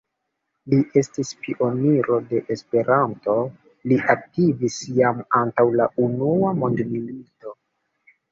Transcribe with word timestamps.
Li 0.71 0.77
estis 0.99 1.31
pioniro 1.41 2.15
de 2.29 2.39
Esperanto; 2.55 3.35
li 3.91 3.99
aktivis 4.15 4.77
jam 5.01 5.21
antaŭ 5.41 5.67
la 5.81 5.87
unua 6.07 6.55
mondmilito. 6.63 7.55